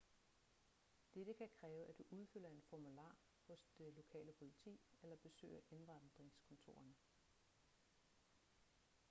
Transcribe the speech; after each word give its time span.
dette 1.15 1.33
kan 1.37 1.49
kræve 1.59 1.87
at 1.89 1.97
du 1.97 2.03
udfylder 2.09 2.49
en 2.49 2.61
formular 2.69 3.15
hos 3.47 3.69
det 3.77 3.93
lokale 3.93 4.33
politi 4.33 4.79
eller 5.03 5.15
besøger 5.15 5.59
indvandringskontorerne 5.69 6.93